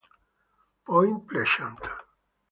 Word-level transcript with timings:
Point 0.83 1.29
Pleasant 1.29 1.77